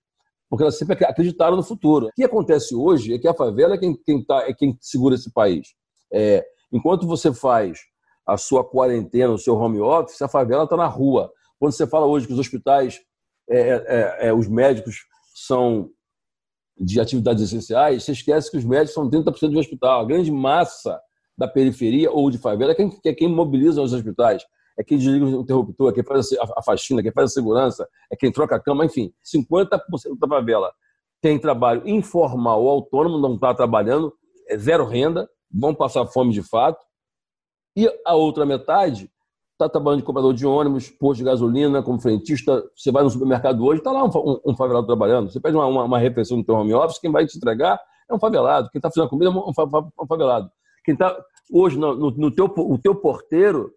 [0.49, 2.07] porque elas sempre acreditaram no futuro.
[2.07, 5.15] O que acontece hoje é que a favela é quem, quem, tá, é quem segura
[5.15, 5.67] esse país.
[6.11, 7.79] É, enquanto você faz
[8.25, 11.31] a sua quarentena, o seu home office, a favela está na rua.
[11.59, 12.99] Quando você fala hoje que os hospitais,
[13.49, 15.89] é, é, é, os médicos são
[16.79, 20.01] de atividades essenciais, você esquece que os médicos são 30% do hospital.
[20.01, 20.99] A grande massa
[21.37, 24.43] da periferia ou de favela é quem, é quem mobiliza os hospitais
[24.77, 27.87] é quem desliga o interruptor, é quem faz a faxina, é quem faz a segurança,
[28.11, 29.79] é quem troca a cama, enfim, 50%
[30.19, 30.71] da favela
[31.21, 34.13] tem trabalho informal autônomo, não está trabalhando,
[34.47, 36.85] é zero renda, vão passar fome de fato,
[37.75, 39.09] e a outra metade
[39.53, 42.63] está trabalhando de cobrador de ônibus, posto de gasolina, como frentista.
[42.75, 45.31] Você vai no supermercado hoje, está lá um, um, um, favelado trabalhando.
[45.31, 48.13] Você pede uma, uma, uma, refeição no teu home office, quem vai te entregar é
[48.13, 48.69] um favelado.
[48.71, 50.49] Quem está fazendo comida é um, um favelado.
[50.85, 51.15] Quem está
[51.51, 53.71] hoje no, no, teu, o teu porteiro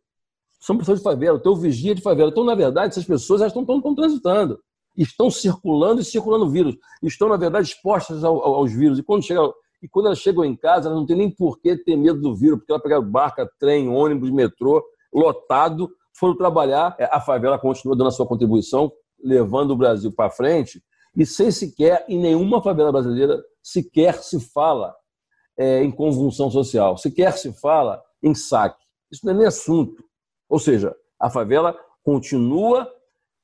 [0.61, 2.31] são pessoas de favela, o teu vigia de favela.
[2.31, 4.61] Então, na verdade, essas pessoas estão, estão, estão transitando,
[4.97, 8.99] estão circulando e circulando vírus, estão, na verdade, expostas ao, ao, aos vírus.
[8.99, 9.41] E quando, chega,
[9.83, 12.37] e quando elas chegam em casa, elas não têm nem por que ter medo do
[12.37, 16.95] vírus, porque elas pegaram barca, trem, ônibus, metrô, lotado, foram trabalhar.
[16.99, 18.93] É, a favela continua dando a sua contribuição,
[19.23, 20.83] levando o Brasil para frente,
[21.17, 24.95] e sem sequer, em nenhuma favela brasileira, sequer se fala
[25.59, 28.85] é, em convulsão social, sequer se fala em saque.
[29.11, 30.05] Isso não é nem assunto.
[30.51, 32.91] Ou seja, a favela continua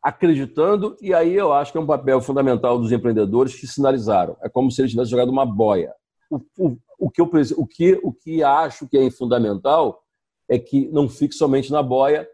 [0.03, 4.37] acreditando, e aí eu acho que é um papel fundamental dos empreendedores que sinalizaram.
[4.43, 5.95] É como se eles tivessem jogado uma boia.
[6.31, 10.03] O, o, o, que eu, o, que, o que acho que é fundamental
[10.49, 12.29] é que não fique somente na boia,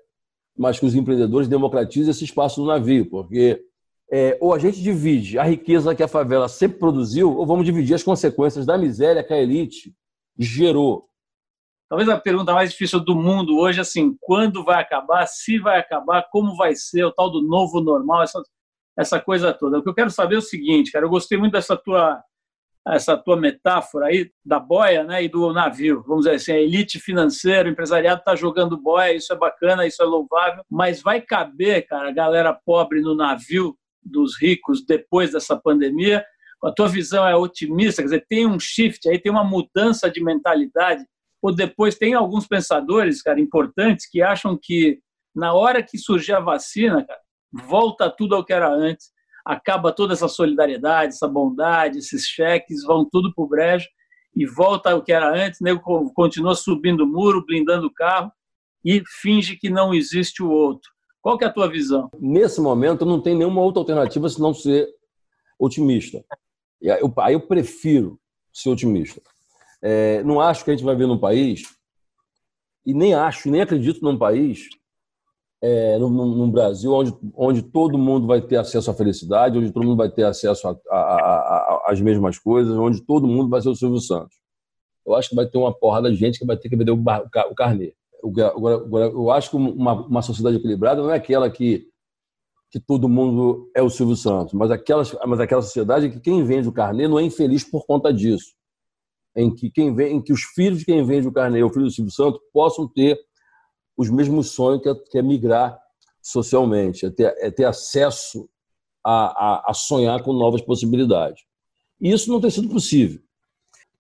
[0.56, 3.62] mas que os empreendedores democratizem esse espaço no navio, porque
[4.10, 7.94] é, ou a gente divide a riqueza que a favela sempre produziu, ou vamos dividir
[7.94, 9.94] as consequências da miséria que a elite
[10.38, 11.08] gerou
[11.92, 16.26] talvez a pergunta mais difícil do mundo hoje, assim, quando vai acabar, se vai acabar,
[16.32, 18.42] como vai ser, o tal do novo normal, essa,
[18.98, 19.76] essa coisa toda.
[19.76, 22.18] O que eu quero saber é o seguinte, cara, eu gostei muito dessa tua
[22.88, 26.02] essa tua metáfora aí da boia né, e do navio.
[26.06, 30.02] Vamos dizer assim, a elite financeira, o empresariado está jogando boia, isso é bacana, isso
[30.02, 35.56] é louvável, mas vai caber, cara, a galera pobre no navio dos ricos depois dessa
[35.56, 36.24] pandemia?
[36.64, 40.24] A tua visão é otimista, quer dizer, tem um shift aí, tem uma mudança de
[40.24, 41.04] mentalidade
[41.42, 45.00] ou depois tem alguns pensadores, cara, importantes que acham que
[45.34, 47.20] na hora que surgir a vacina, cara,
[47.52, 49.10] volta tudo ao que era antes,
[49.44, 53.88] acaba toda essa solidariedade, essa bondade, esses cheques, vão tudo para o brejo
[54.36, 55.80] e volta ao que era antes, nego
[56.14, 58.30] continua subindo o muro, blindando o carro
[58.84, 60.90] e finge que não existe o outro.
[61.20, 62.10] Qual que é a tua visão?
[62.20, 64.88] Nesse momento, não tem nenhuma outra alternativa senão ser
[65.58, 66.24] otimista.
[67.18, 68.18] Aí eu prefiro
[68.52, 69.20] ser otimista.
[69.82, 71.62] É, não acho que a gente vai ver num país,
[72.86, 74.68] e nem acho, nem acredito num país,
[75.60, 79.84] é, no, no, Brasil, onde, onde todo mundo vai ter acesso à felicidade, onde todo
[79.84, 80.76] mundo vai ter acesso
[81.86, 84.36] às mesmas coisas, onde todo mundo vai ser o Silvio Santos.
[85.06, 86.96] Eu acho que vai ter uma porrada de gente que vai ter que vender o,
[86.96, 87.94] bar, o carnê.
[88.24, 91.86] Agora, eu acho que uma, uma sociedade equilibrada não é aquela que,
[92.70, 96.68] que todo mundo é o Silvio Santos, mas aquela, mas aquela sociedade que quem vende
[96.68, 98.52] o carnê não é infeliz por conta disso
[99.34, 101.86] em que, quem vem, em que os filhos de quem vende o carneiro, o filho
[101.86, 103.18] do Silvio Santos, possam ter
[103.96, 105.78] os mesmos sonhos que é, que é migrar
[106.20, 108.48] socialmente, é ter, é ter acesso
[109.04, 111.42] a, a, a, sonhar com novas possibilidades.
[112.00, 113.20] E isso não tem sido possível.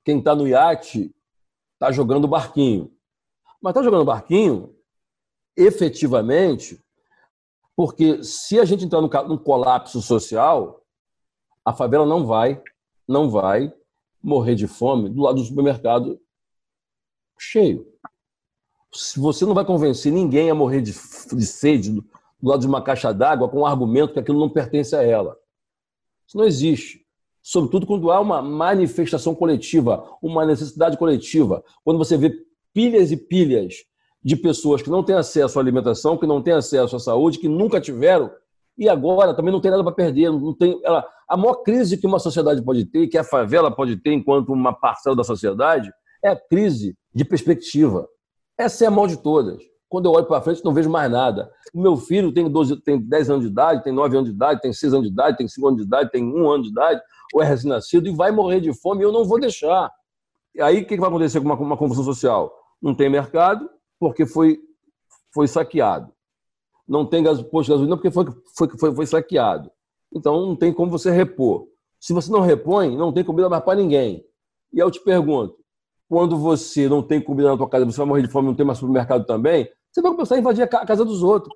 [0.04, 1.14] quem está no iate
[1.74, 2.92] está jogando barquinho.
[3.60, 4.74] Mas está jogando barquinho
[5.56, 6.82] efetivamente
[7.74, 10.84] porque se a gente entrar num colapso social,
[11.64, 12.62] a favela não vai,
[13.08, 13.72] não vai
[14.22, 16.20] morrer de fome do lado do supermercado
[17.38, 17.86] cheio.
[19.16, 22.02] Você não vai convencer ninguém a morrer de, de sede do,
[22.40, 25.36] do lado de uma caixa d'água com o argumento que aquilo não pertence a ela.
[26.26, 27.02] Isso não existe.
[27.42, 31.64] Sobretudo quando há uma manifestação coletiva, uma necessidade coletiva.
[31.84, 32.32] Quando você vê
[32.72, 33.84] pilhas e pilhas
[34.22, 37.48] de pessoas que não têm acesso à alimentação, que não têm acesso à saúde, que
[37.48, 38.30] nunca tiveram
[38.78, 40.30] e agora também não tem nada para perder.
[40.30, 43.96] Não tem, ela, a maior crise que uma sociedade pode ter, que a favela pode
[43.96, 45.90] ter enquanto uma parcela da sociedade,
[46.22, 48.06] é a crise de perspectiva.
[48.58, 49.62] Essa é a maior de todas.
[49.88, 51.50] Quando eu olho para frente, não vejo mais nada.
[51.72, 54.60] O meu filho tem, 12, tem 10 anos de idade, tem 9 anos de idade,
[54.60, 57.00] tem 6 anos de idade, tem 5 anos de idade, tem 1 ano de idade,
[57.32, 59.90] ou é recém-nascido, e vai morrer de fome e eu não vou deixar.
[60.54, 62.52] E aí o que vai acontecer com uma, uma confusão social?
[62.80, 64.60] Não tem mercado, porque foi,
[65.32, 66.12] foi saqueado.
[66.86, 69.70] Não tem posto de gasolina porque foi, foi, foi, foi saqueado.
[70.14, 71.66] Então não tem como você repor.
[72.00, 74.24] Se você não repõe, não tem comida mais para ninguém.
[74.72, 75.56] E eu te pergunto,
[76.08, 78.66] quando você não tem comida na tua casa, você vai morrer de fome, não tem
[78.66, 81.54] mais supermercado também, você vai começar a invadir a casa dos outros.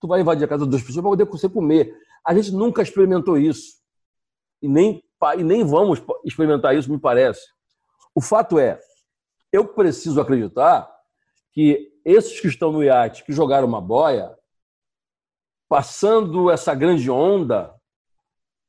[0.00, 1.92] Tu vai invadir a casa das pessoas para poder você comer.
[2.24, 3.78] A gente nunca experimentou isso.
[4.62, 5.02] E nem,
[5.36, 7.40] e nem vamos experimentar isso, me parece.
[8.14, 8.78] O fato é,
[9.52, 10.88] eu preciso acreditar
[11.52, 14.36] que esses que estão no iate, que jogaram uma boia,
[15.68, 17.74] passando essa grande onda,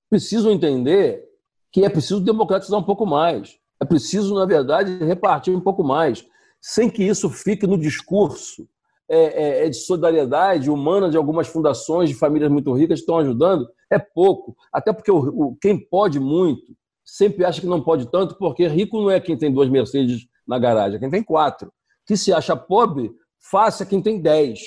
[0.10, 1.24] precisam entender
[1.72, 3.58] que é preciso democratizar um pouco mais.
[3.80, 6.26] É preciso, na verdade, repartir um pouco mais,
[6.60, 8.68] sem que isso fique no discurso
[9.08, 13.18] é, é, é de solidariedade humana de algumas fundações de famílias muito ricas que estão
[13.18, 13.70] ajudando.
[13.90, 14.56] É pouco.
[14.72, 19.02] Até porque o, o, quem pode muito sempre acha que não pode tanto, porque rico
[19.02, 21.72] não é quem tem duas Mercedes na garagem, é quem tem quatro.
[22.06, 24.60] Que se acha pobre, faça quem tem dez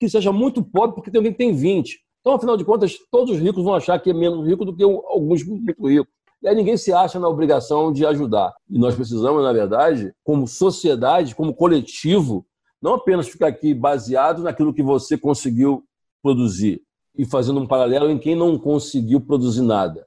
[0.00, 2.00] que seja muito pobre porque tem alguém que tem 20.
[2.20, 4.82] Então, afinal de contas, todos os ricos vão achar que é menos rico do que
[4.82, 6.06] alguns muito ricos.
[6.42, 8.54] E aí ninguém se acha na obrigação de ajudar.
[8.68, 12.46] E nós precisamos, na verdade, como sociedade, como coletivo,
[12.80, 15.84] não apenas ficar aqui baseado naquilo que você conseguiu
[16.22, 16.82] produzir
[17.16, 20.06] e fazendo um paralelo em quem não conseguiu produzir nada,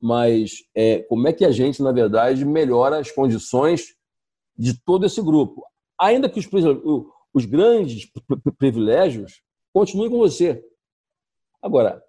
[0.00, 3.94] mas é, como é que a gente, na verdade, melhora as condições
[4.56, 5.64] de todo esse grupo.
[5.98, 6.48] Ainda que os,
[7.32, 8.08] os grandes
[8.58, 9.40] privilégios
[9.72, 10.62] continuem com você.
[11.64, 12.04] Agora,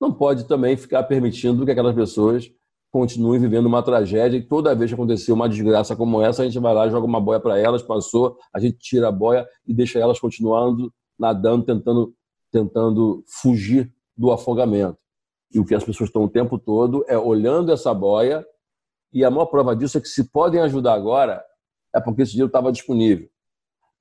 [0.00, 2.50] não pode também ficar permitindo que aquelas pessoas
[2.90, 6.58] continuem vivendo uma tragédia e toda vez que acontecer uma desgraça como essa, a gente
[6.58, 10.00] vai lá, joga uma boia para elas, passou, a gente tira a boia e deixa
[10.00, 12.12] elas continuando nadando, tentando,
[12.50, 14.98] tentando fugir do afogamento.
[15.54, 18.44] E o que as pessoas estão o tempo todo é olhando essa boia
[19.12, 21.40] e a maior prova disso é que se podem ajudar agora
[21.94, 23.28] é porque esse dinheiro estava disponível.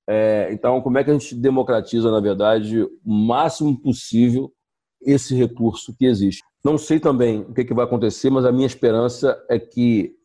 [0.09, 4.51] É, então, como é que a gente democratiza, na verdade, o máximo possível
[5.01, 6.43] esse recurso que existe?
[6.63, 10.15] Não sei também o que, que vai acontecer, mas a minha esperança é que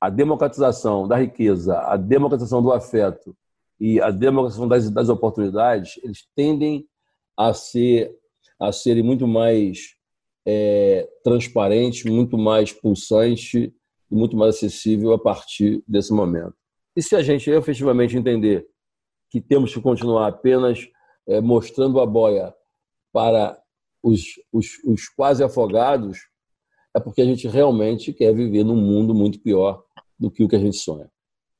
[0.00, 3.36] a democratização da riqueza, a democratização do afeto
[3.80, 6.86] e a democratização das, das oportunidades, eles tendem
[7.36, 8.14] a ser
[8.60, 9.94] a serem muito mais
[10.46, 13.74] é, transparentes, muito mais pulsante
[14.10, 16.54] e muito mais acessível a partir desse momento.
[16.96, 18.66] E se a gente efetivamente entender
[19.30, 20.88] que temos que continuar apenas
[21.26, 22.54] é, mostrando a boia
[23.12, 23.58] para
[24.04, 24.20] os,
[24.52, 26.18] os, os quase afogados,
[26.94, 29.82] é porque a gente realmente quer viver num mundo muito pior
[30.20, 31.10] do que o que a gente sonha.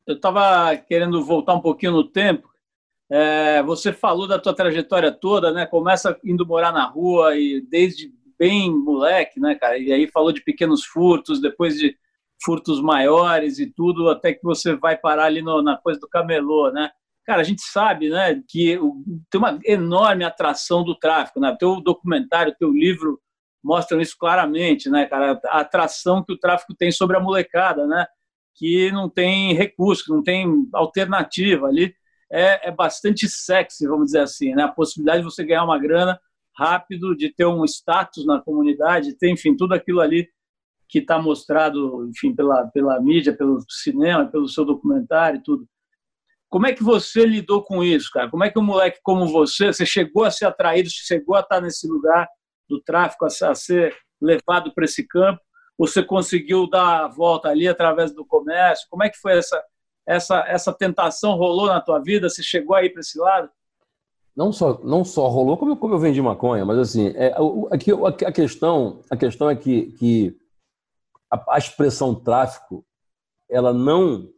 [0.06, 2.46] Eu estava querendo voltar um pouquinho no tempo.
[3.10, 5.64] É, você falou da tua trajetória toda, né?
[5.64, 9.78] Começa indo morar na rua e desde bem moleque, né, cara?
[9.78, 11.96] E aí falou de pequenos furtos, depois de
[12.44, 16.70] furtos maiores e tudo, até que você vai parar ali no, na coisa do camelô,
[16.70, 16.90] né?
[17.24, 18.78] Cara, a gente sabe né, que
[19.30, 21.40] tem uma enorme atração do tráfico.
[21.40, 21.56] Né?
[21.58, 23.20] Teu documentário, teu livro
[23.64, 25.40] mostram isso claramente, né, cara?
[25.46, 28.06] A atração que o tráfico tem sobre a molecada, né?
[28.54, 31.94] Que não tem recurso, não tem alternativa ali.
[32.30, 34.64] É, é bastante sexy, vamos dizer assim, né?
[34.64, 36.20] A possibilidade de você ganhar uma grana
[36.56, 40.28] rápido, de ter um status na comunidade, ter, enfim, tudo aquilo ali
[40.86, 45.66] que está mostrado, enfim, pela, pela mídia, pelo cinema, pelo seu documentário e tudo.
[46.54, 48.30] Como é que você lidou com isso, cara?
[48.30, 51.60] Como é que um moleque como você, você chegou a ser atraído, chegou a estar
[51.60, 52.28] nesse lugar
[52.68, 55.40] do tráfico, a ser levado para esse campo?
[55.76, 58.86] Você conseguiu dar a volta ali através do comércio?
[58.88, 59.60] Como é que foi essa
[60.06, 62.30] essa essa tentação rolou na tua vida?
[62.30, 63.50] Você chegou aí para esse lado?
[64.36, 67.34] Não só não só rolou como, como eu vendi maconha, mas assim, é,
[67.72, 70.36] aqui a, a questão a questão é que, que
[71.28, 72.86] a, a expressão tráfico
[73.50, 74.28] ela não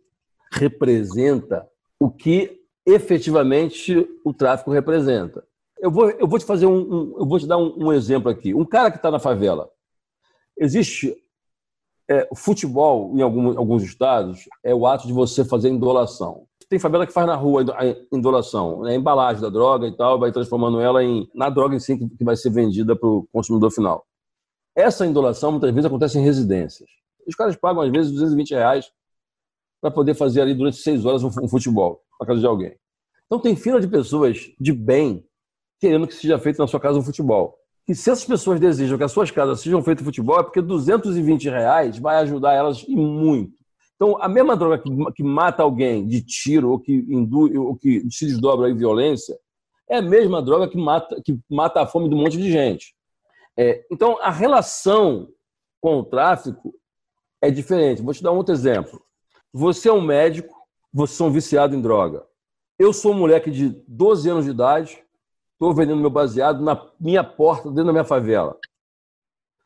[0.50, 1.68] representa
[2.00, 5.44] o que efetivamente o tráfico representa.
[5.78, 8.30] Eu vou, eu vou te fazer um, um eu vou te dar um, um, exemplo
[8.30, 8.54] aqui.
[8.54, 9.68] Um cara que está na favela.
[10.56, 11.14] Existe
[12.08, 16.46] é, futebol em algum, alguns estados é o ato de você fazer indolação.
[16.68, 20.18] Tem favela que faz na rua a indolação, é a embalagem da droga e tal,
[20.18, 23.70] vai transformando ela em na droga em si que vai ser vendida para o consumidor
[23.70, 24.04] final.
[24.74, 26.88] Essa indolação muitas vezes acontece em residências.
[27.26, 28.90] Os caras pagam às vezes 220 reais
[29.80, 32.76] para poder fazer ali durante seis horas um futebol na casa de alguém.
[33.26, 35.24] Então tem fila de pessoas de bem
[35.80, 37.56] querendo que seja feito na sua casa um futebol.
[37.88, 41.48] E se essas pessoas desejam que as suas casas sejam feitas futebol, é porque 220
[41.48, 43.54] reais vai ajudar elas e muito.
[43.94, 48.04] Então, a mesma droga que, que mata alguém de tiro ou que, induz, ou que
[48.10, 49.38] se desdobra em violência
[49.88, 52.94] é a mesma droga que mata, que mata a fome de um monte de gente.
[53.56, 55.28] É, então, a relação
[55.80, 56.74] com o tráfico
[57.40, 58.02] é diferente.
[58.02, 59.00] Vou te dar um outro exemplo.
[59.58, 60.54] Você é um médico,
[60.92, 62.26] você é um viciado em droga.
[62.78, 65.02] Eu sou um moleque de 12 anos de idade,
[65.54, 68.58] estou vendendo meu baseado na minha porta, dentro da minha favela.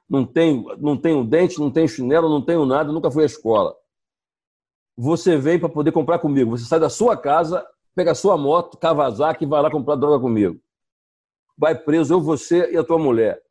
[0.08, 3.74] Não tenho, não tenho dente, não tenho chinelo, não tenho nada, nunca fui à escola.
[4.96, 6.56] Você vem para poder comprar comigo.
[6.56, 10.20] Você sai da sua casa, pega a sua moto, Kawasaki e vai lá comprar droga
[10.20, 10.60] comigo.
[11.58, 13.42] Vai preso, eu, você e a tua mulher.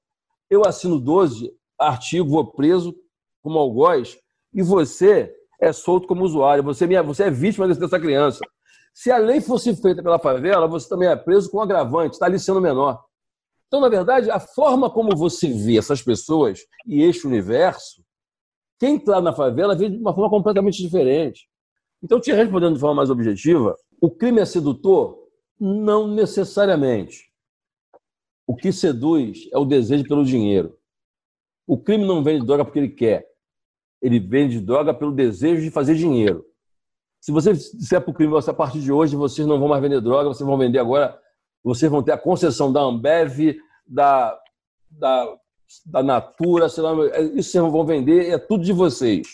[0.49, 2.95] Eu assino 12 artigos, vou preso
[3.41, 4.17] como algoz,
[4.53, 6.63] e você é solto como usuário.
[6.63, 8.39] Você, é, você é vítima dessa criança.
[8.93, 12.39] Se a lei fosse feita pela favela, você também é preso com agravante, está ali
[12.39, 13.03] sendo menor.
[13.67, 18.03] Então, na verdade, a forma como você vê essas pessoas e este universo,
[18.79, 21.47] quem está na favela vê de uma forma completamente diferente.
[22.01, 25.27] Então, te respondendo de forma mais objetiva, o crime é sedutor?
[25.59, 27.29] Não necessariamente.
[28.47, 30.75] O que seduz é o desejo pelo dinheiro.
[31.67, 33.28] O crime não vende droga porque ele quer.
[34.01, 36.45] Ele vende droga pelo desejo de fazer dinheiro.
[37.19, 39.99] Se você disser para o crime, a partir de hoje vocês não vão mais vender
[39.99, 41.19] droga, vocês vão vender agora,
[41.63, 44.39] vocês vão ter a concessão da Ambev, da,
[44.89, 45.37] da,
[45.85, 46.93] da Natura, sei lá,
[47.33, 49.27] isso vocês vão vender, é tudo de vocês.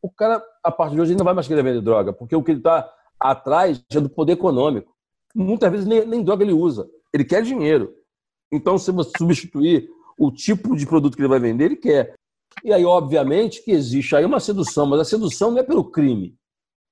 [0.00, 2.52] O cara, a partir de hoje, não vai mais querer vender droga, porque o que
[2.52, 4.94] ele está atrás é do poder econômico.
[5.34, 7.92] Muitas vezes nem, nem droga ele usa, ele quer dinheiro.
[8.52, 12.14] Então, se você substituir o tipo de produto que ele vai vender, ele quer.
[12.64, 16.36] E aí, obviamente, que existe aí uma sedução, mas a sedução não é pelo crime.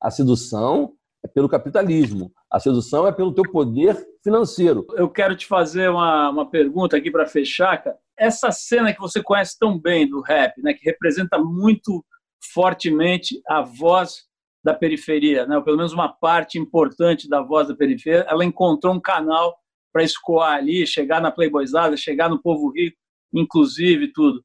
[0.01, 2.31] A sedução é pelo capitalismo.
[2.51, 4.87] A sedução é pelo teu poder financeiro.
[4.93, 7.97] Eu quero te fazer uma, uma pergunta aqui para fechar, cara.
[8.17, 12.05] Essa cena que você conhece tão bem do rap, né, que representa muito
[12.53, 14.25] fortemente a voz
[14.63, 18.95] da periferia, né, ou pelo menos uma parte importante da voz da periferia, ela encontrou
[18.95, 19.57] um canal
[19.93, 22.97] para escoar ali, chegar na Playboyzada, chegar no povo rico,
[23.33, 24.45] inclusive tudo.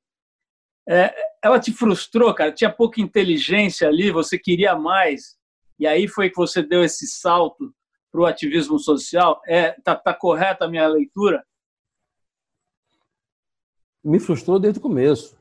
[0.90, 2.52] É, ela te frustrou, cara?
[2.52, 5.38] Tinha pouca inteligência ali, você queria mais,
[5.80, 7.72] e aí foi que você deu esse salto
[8.12, 9.40] para o ativismo social?
[9.48, 11.44] É, tá, tá correta a minha leitura?
[14.04, 15.38] Me frustrou desde o começo.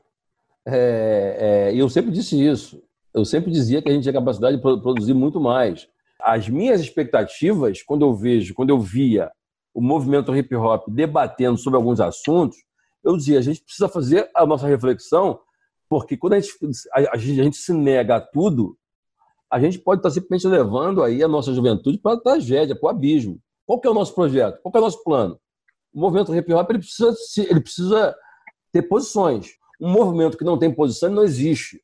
[0.67, 2.81] É, é, eu sempre disse isso.
[3.11, 5.89] Eu sempre dizia que a gente tinha capacidade de produzir muito mais.
[6.21, 9.31] As minhas expectativas, quando eu vejo, quando eu via
[9.73, 12.57] o movimento hip hop debatendo sobre alguns assuntos,
[13.03, 15.39] eu dizia, a gente precisa fazer a nossa reflexão,
[15.89, 16.53] porque quando a gente,
[16.93, 18.77] a, a gente, se nega a tudo,
[19.51, 22.89] a gente pode estar simplesmente levando aí a nossa juventude para a tragédia, para o
[22.89, 23.39] abismo.
[23.65, 24.61] Qual que é o nosso projeto?
[24.61, 25.39] Qual que é o nosso plano?
[25.93, 28.15] O movimento hip hop ele precisa, ele precisa
[28.71, 29.51] ter posições.
[29.81, 31.81] Um movimento que não tem posição não existe.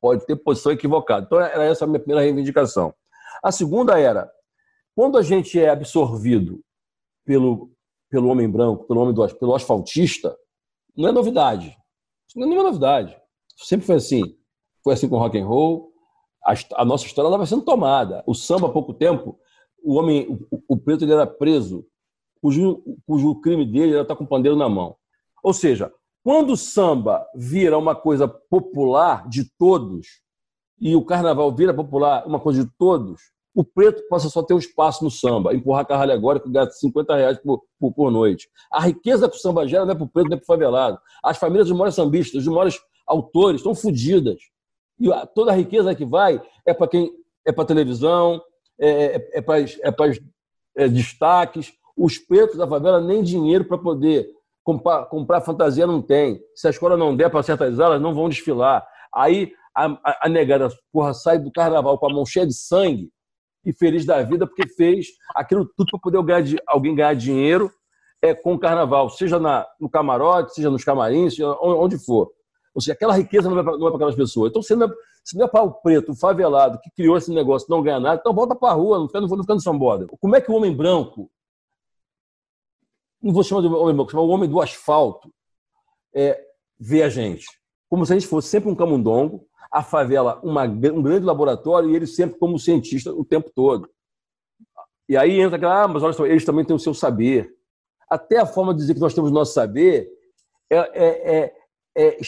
[0.00, 1.26] Pode ter posição equivocada.
[1.26, 2.94] Então, era essa a minha primeira reivindicação.
[3.42, 4.30] A segunda era,
[4.94, 6.60] quando a gente é absorvido
[7.24, 7.72] pelo,
[8.10, 10.36] pelo homem branco, pelo homem do, pelo asfaltista,
[11.02, 11.76] não é novidade.
[12.26, 13.16] Isso não é nenhuma novidade.
[13.56, 14.36] Sempre foi assim.
[14.82, 15.92] Foi assim com o rock and roll.
[16.44, 18.22] A, a nossa história estava sendo tomada.
[18.26, 19.38] O samba, há pouco tempo,
[19.82, 21.86] o homem, o, o preto, ele era preso,
[22.40, 24.96] cujo, cujo crime dele era estar com o pandeiro na mão.
[25.42, 25.92] Ou seja,
[26.24, 30.20] quando o samba vira uma coisa popular de todos
[30.80, 34.58] e o carnaval vira popular, uma coisa de todos, o preto passa só ter um
[34.58, 38.48] espaço no samba, empurrar carro alegórico, gasta 50 reais por, por, por, noite.
[38.70, 40.46] A riqueza que o samba gera não é para o preto, não é para o
[40.46, 41.00] favelado.
[41.24, 44.38] As famílias dos maiores sambistas, dos maiores autores, estão fodidas.
[45.00, 47.10] E toda a riqueza que vai é para quem
[47.44, 48.40] é para televisão,
[48.78, 50.12] é, é, é para é para
[50.76, 51.72] é, destaques.
[51.96, 54.28] Os pretos da favela nem dinheiro para poder
[54.62, 56.40] comprar, comprar fantasia não tem.
[56.54, 58.86] Se a escola não der para certas aulas, não vão desfilar.
[59.12, 63.10] Aí a, a, a negada porra, sai do carnaval com a mão cheia de sangue
[63.64, 67.70] e feliz da vida porque fez aquilo tudo para poder ganhar, alguém ganhar dinheiro
[68.22, 72.32] é, com o carnaval, seja na, no camarote, seja nos camarins, seja onde for.
[72.74, 74.50] Ou seja, aquela riqueza não é para é aquelas pessoas.
[74.50, 74.90] Então, se não é,
[75.24, 78.20] se não é para o preto, o favelado, que criou esse negócio, não ganha nada,
[78.20, 80.06] então volta para a rua, não fica, não fica no São Borda.
[80.20, 81.30] Como é que o homem branco,
[83.20, 85.32] não vou chamar de homem branco, chamar o homem do asfalto,
[86.14, 86.40] é,
[86.78, 87.46] vê a gente?
[87.88, 91.96] Como se a gente fosse sempre um camundongo, a favela uma, um grande laboratório e
[91.96, 93.88] ele sempre como cientista o tempo todo.
[95.08, 97.50] E aí entra aquela, ah, mas olha só, eles também têm o seu saber.
[98.10, 100.08] Até a forma de dizer que nós temos o nosso saber
[100.70, 101.54] é, é, é,
[101.96, 102.18] é,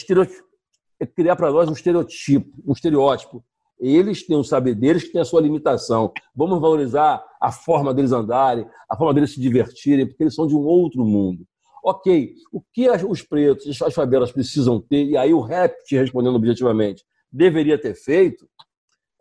[0.99, 3.43] é criar para nós um estereotipo, um estereótipo.
[3.79, 6.11] Eles têm o saber deles que tem a sua limitação.
[6.35, 10.55] Vamos valorizar a forma deles andarem, a forma deles se divertirem, porque eles são de
[10.55, 11.45] um outro mundo.
[11.83, 16.35] Ok, o que os pretos, as favelas precisam ter, e aí o rap, te respondendo
[16.35, 18.47] objetivamente, deveria ter feito,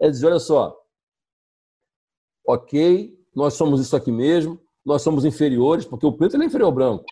[0.00, 0.76] é dizer: olha só,
[2.46, 6.72] ok, nós somos isso aqui mesmo, nós somos inferiores, porque o preto é inferior ao
[6.72, 7.04] branco.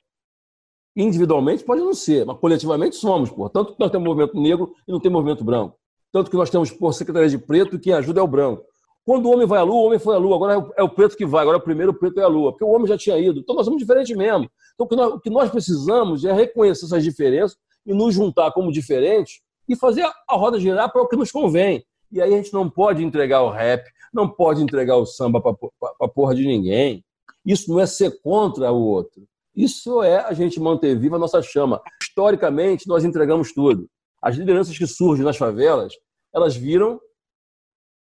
[0.96, 4.98] Individualmente pode não ser, mas coletivamente somos, portanto que nós temos movimento negro e não
[4.98, 5.78] tem movimento branco.
[6.10, 8.64] Tanto que nós temos, por secretaria de preto, e quem ajuda é o branco.
[9.04, 10.88] Quando o homem vai à lua, o homem foi à lua, agora é o, é
[10.88, 12.98] preto que vai, agora o primeiro o preto é a lua, porque o homem já
[12.98, 13.40] tinha ido.
[13.40, 14.50] Então nós somos diferentes mesmo.
[14.74, 18.52] Então o que nós, o que nós precisamos é reconhecer essas diferenças e nos juntar
[18.52, 21.84] como diferentes e fazer a roda girar para o que nos convém.
[22.10, 26.08] E aí a gente não pode entregar o rap, não pode entregar o samba para
[26.08, 27.04] porra de ninguém.
[27.44, 29.22] Isso não é ser contra o outro.
[29.54, 31.82] Isso é a gente manter viva a nossa chama.
[32.00, 33.88] Historicamente, nós entregamos tudo.
[34.22, 35.92] As lideranças que surgem nas favelas,
[36.34, 37.00] elas viram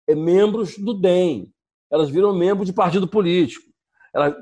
[0.07, 1.51] é, membros do DEM,
[1.91, 3.70] elas viram membros de partido político.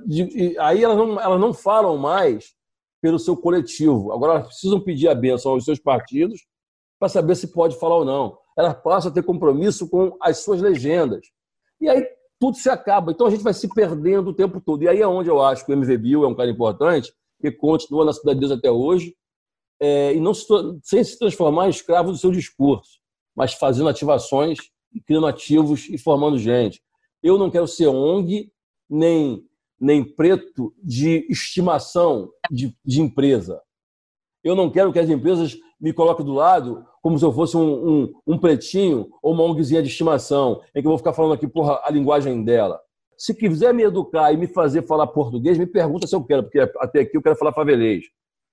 [0.06, 2.54] De, aí elas não, elas não falam mais
[3.02, 4.12] pelo seu coletivo.
[4.12, 6.42] Agora elas precisam pedir a benção aos seus partidos
[7.00, 8.38] para saber se pode falar ou não.
[8.58, 11.26] Elas passam a ter compromisso com as suas legendas.
[11.80, 12.06] E aí
[12.40, 13.12] tudo se acaba.
[13.12, 14.84] Então a gente vai se perdendo o tempo todo.
[14.84, 17.52] E aí é onde eu acho que o MV Bill é um cara importante, que
[17.52, 19.16] continua na Cidade de Deus até hoje,
[19.82, 20.46] é, e não se,
[20.84, 23.00] sem se transformar em escravo do seu discurso,
[23.36, 24.58] mas fazendo ativações,
[25.06, 26.82] criando ativos e formando gente.
[27.24, 28.52] Eu não quero ser ONG,
[28.90, 29.46] nem,
[29.80, 33.62] nem preto de estimação de, de empresa.
[34.44, 37.90] Eu não quero que as empresas me coloquem do lado como se eu fosse um,
[37.90, 41.48] um, um pretinho ou uma ONGzinha de estimação, em que eu vou ficar falando aqui
[41.48, 42.80] porra, a linguagem dela.
[43.18, 46.60] Se quiser me educar e me fazer falar português, me pergunta se eu quero, porque
[46.60, 48.06] até aqui eu quero falar favelês.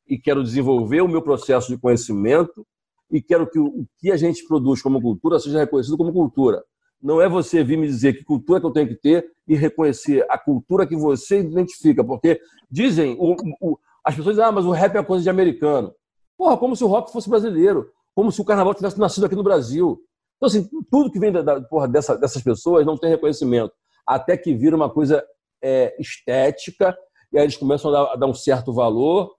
[0.08, 2.64] E quero desenvolver o meu processo de conhecimento
[3.10, 6.62] e quero que o que a gente produz como cultura seja reconhecido como cultura.
[7.02, 10.24] Não é você vir me dizer que cultura que eu tenho que ter e reconhecer
[10.28, 14.70] a cultura que você identifica, porque dizem, o, o, as pessoas dizem, ah, mas o
[14.70, 15.92] rap é coisa de americano.
[16.36, 19.42] Porra, como se o rock fosse brasileiro, como se o carnaval tivesse nascido aqui no
[19.42, 20.00] Brasil.
[20.36, 23.72] Então, assim, tudo que vem da, da porra, dessa, dessas pessoas não tem reconhecimento.
[24.06, 25.24] Até que vira uma coisa
[25.62, 26.96] é, estética,
[27.32, 29.34] e aí eles começam a dar, a dar, um certo valor,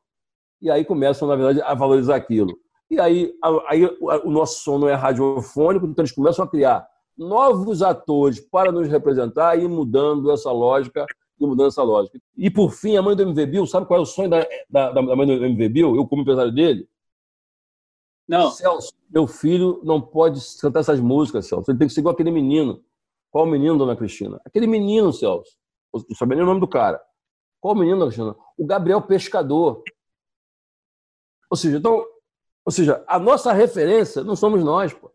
[0.61, 2.57] e aí começam, na verdade, a valorizar aquilo.
[2.89, 6.87] E aí, a, aí o nosso som não é radiofônico, então eles começam a criar
[7.17, 11.05] novos atores para nos representar e mudando essa lógica
[11.39, 12.19] e mudando essa lógica.
[12.35, 14.91] E por fim, a mãe do MV Bill, sabe qual é o sonho da, da,
[14.91, 15.95] da mãe do MV Bill?
[15.95, 16.87] Eu, como empresário dele?
[18.27, 18.51] Não.
[18.51, 21.71] Celso, meu filho não pode cantar essas músicas, Celso.
[21.71, 22.83] Ele tem que ser igual aquele menino.
[23.31, 24.41] Qual o menino, dona Cristina?
[24.45, 25.55] Aquele menino, Celso.
[25.93, 27.01] Não sabia nem o nome do cara.
[27.59, 28.35] Qual o menino, dona Cristina?
[28.57, 29.83] O Gabriel Pescador.
[31.49, 32.05] Ou seja, então,
[32.65, 35.11] ou seja, a nossa referência não somos nós, pô.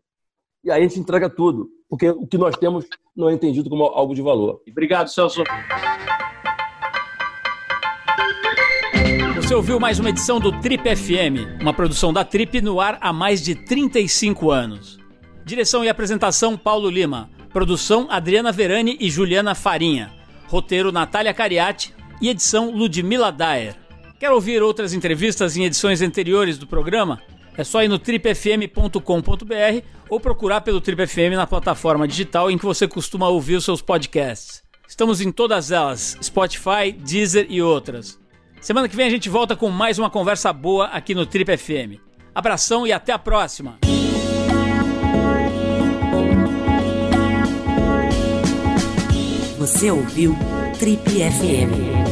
[0.63, 3.83] E aí a gente entrega tudo, porque o que nós temos não é entendido como
[3.83, 4.63] algo de valor.
[4.67, 5.43] Obrigado, Celso.
[9.35, 13.13] Você ouviu mais uma edição do Trip FM, uma produção da Trip no ar há
[13.13, 14.97] mais de 35 anos.
[15.45, 17.29] Direção e apresentação Paulo Lima.
[17.51, 20.11] Produção Adriana Verani e Juliana Farinha.
[20.47, 23.75] Roteiro Natália Cariati e edição Ludmila Daer.
[24.19, 27.21] Quer ouvir outras entrevistas em edições anteriores do programa?
[27.57, 32.65] É só ir no tripfm.com.br ou procurar pelo Trip FM na plataforma digital em que
[32.65, 34.63] você costuma ouvir os seus podcasts.
[34.87, 38.19] Estamos em todas elas: Spotify, Deezer e outras.
[38.59, 41.99] Semana que vem a gente volta com mais uma conversa boa aqui no Trip FM.
[42.33, 43.79] Abração e até a próxima!
[49.57, 50.35] Você ouviu
[50.77, 52.02] Trip FM.